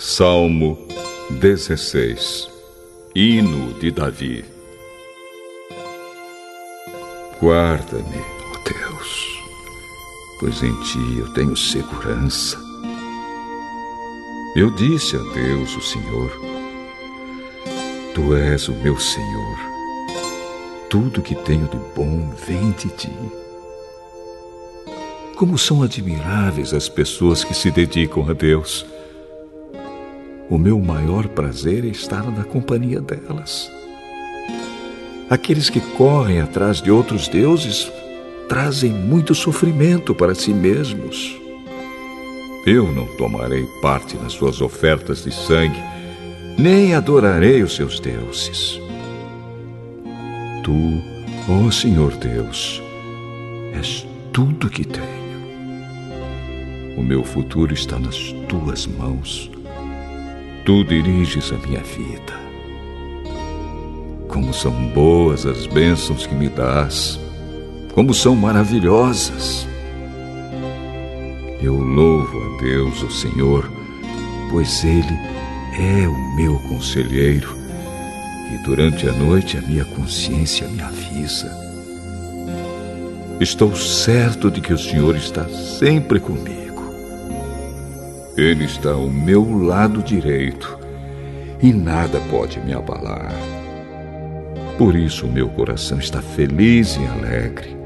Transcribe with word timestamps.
Salmo 0.00 0.78
16 1.40 2.48
Hino 3.16 3.72
de 3.80 3.90
Davi 3.90 4.44
Guarda-me, 7.42 8.04
ó 8.16 8.58
Deus, 8.62 9.42
pois 10.38 10.62
em 10.62 10.72
ti 10.82 11.18
eu 11.18 11.32
tenho 11.34 11.56
segurança. 11.56 12.56
Eu 14.54 14.70
disse 14.70 15.16
a 15.16 15.18
Deus, 15.34 15.76
o 15.76 15.80
Senhor, 15.80 16.30
Tu 18.14 18.36
és 18.36 18.68
o 18.68 18.74
meu 18.74 18.96
Senhor. 19.00 19.58
Tudo 20.88 21.22
que 21.22 21.34
tenho 21.34 21.66
de 21.66 21.78
bom 21.96 22.30
vem 22.46 22.70
de 22.70 22.88
ti. 22.90 23.12
Como 25.34 25.58
são 25.58 25.82
admiráveis 25.82 26.72
as 26.72 26.88
pessoas 26.88 27.42
que 27.42 27.52
se 27.52 27.72
dedicam 27.72 28.30
a 28.30 28.32
Deus 28.32 28.86
o 30.50 30.56
meu 30.56 30.80
maior 30.80 31.28
prazer 31.28 31.84
é 31.84 31.88
estar 31.88 32.24
na 32.30 32.42
companhia 32.42 33.00
delas. 33.00 33.70
Aqueles 35.28 35.68
que 35.68 35.80
correm 35.80 36.40
atrás 36.40 36.80
de 36.80 36.90
outros 36.90 37.28
deuses 37.28 37.90
trazem 38.48 38.90
muito 38.90 39.34
sofrimento 39.34 40.14
para 40.14 40.34
si 40.34 40.54
mesmos. 40.54 41.36
Eu 42.66 42.90
não 42.92 43.06
tomarei 43.16 43.64
parte 43.82 44.16
nas 44.16 44.32
suas 44.32 44.62
ofertas 44.62 45.22
de 45.22 45.32
sangue, 45.32 45.82
nem 46.58 46.94
adorarei 46.94 47.62
os 47.62 47.76
seus 47.76 48.00
deuses. 48.00 48.80
Tu, 50.64 51.02
ó 51.48 51.70
Senhor 51.70 52.12
Deus, 52.16 52.82
és 53.74 54.06
tudo 54.32 54.70
que 54.70 54.84
tenho. 54.84 55.28
O 56.96 57.02
meu 57.02 57.22
futuro 57.22 57.74
está 57.74 57.98
nas 57.98 58.32
tuas 58.48 58.86
mãos 58.86 59.50
Tu 60.68 60.84
diriges 60.84 61.50
a 61.50 61.66
minha 61.66 61.80
vida. 61.80 62.38
Como 64.28 64.52
são 64.52 64.70
boas 64.88 65.46
as 65.46 65.66
bênçãos 65.66 66.26
que 66.26 66.34
me 66.34 66.46
dás, 66.46 67.18
como 67.94 68.12
são 68.12 68.36
maravilhosas. 68.36 69.66
Eu 71.62 71.74
louvo 71.74 72.38
a 72.38 72.60
Deus, 72.60 73.02
o 73.02 73.10
Senhor, 73.10 73.66
pois 74.50 74.84
Ele 74.84 75.18
é 75.80 76.06
o 76.06 76.36
meu 76.36 76.58
conselheiro 76.68 77.48
e 78.52 78.62
durante 78.62 79.08
a 79.08 79.12
noite 79.12 79.56
a 79.56 79.62
minha 79.62 79.86
consciência 79.86 80.68
me 80.68 80.82
avisa. 80.82 81.50
Estou 83.40 83.74
certo 83.74 84.50
de 84.50 84.60
que 84.60 84.74
o 84.74 84.78
Senhor 84.78 85.16
está 85.16 85.48
sempre 85.48 86.20
comigo. 86.20 86.67
Ele 88.38 88.66
está 88.66 88.92
ao 88.92 89.10
meu 89.10 89.66
lado 89.66 90.00
direito 90.00 90.78
e 91.60 91.72
nada 91.72 92.20
pode 92.30 92.60
me 92.60 92.72
abalar. 92.72 93.32
Por 94.78 94.94
isso 94.94 95.26
meu 95.26 95.48
coração 95.48 95.98
está 95.98 96.22
feliz 96.22 96.96
e 96.96 97.04
alegre. 97.04 97.76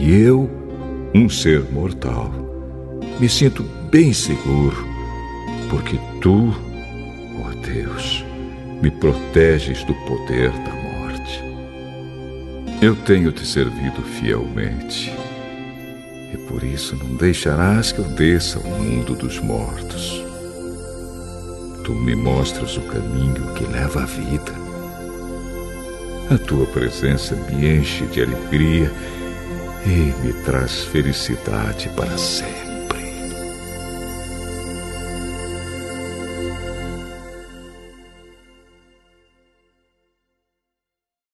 E 0.00 0.12
eu, 0.12 0.50
um 1.14 1.28
ser 1.28 1.62
mortal, 1.70 2.28
me 3.20 3.28
sinto 3.28 3.62
bem 3.88 4.12
seguro, 4.12 4.84
porque 5.70 5.96
tu, 6.20 6.52
ó 7.40 7.48
oh 7.48 7.64
Deus, 7.64 8.24
me 8.82 8.90
proteges 8.90 9.84
do 9.84 9.94
poder 9.94 10.50
da 10.50 10.72
morte. 10.72 11.40
Eu 12.82 12.96
tenho 12.96 13.30
te 13.30 13.46
servido 13.46 14.02
fielmente 14.02 15.12
e 16.32 16.36
por 16.36 16.62
isso 16.62 16.96
não 16.96 17.16
deixarás 17.16 17.92
que 17.92 17.98
eu 17.98 18.04
desça 18.04 18.58
ao 18.58 18.64
mundo 18.64 19.14
dos 19.14 19.38
mortos. 19.38 20.22
Tu 21.84 21.94
me 21.94 22.14
mostras 22.14 22.76
o 22.76 22.82
caminho 22.82 23.54
que 23.54 23.64
leva 23.64 24.02
à 24.02 24.06
vida. 24.06 24.52
A 26.30 26.36
tua 26.36 26.66
presença 26.66 27.34
me 27.34 27.78
enche 27.78 28.04
de 28.06 28.22
alegria 28.22 28.92
e 29.86 30.12
me 30.22 30.32
traz 30.44 30.84
felicidade 30.84 31.88
para 31.96 32.18
sempre. 32.18 32.58